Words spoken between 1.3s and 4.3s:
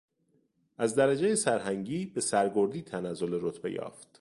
سرهنگی به سرگردی تنزل رتبه یافت.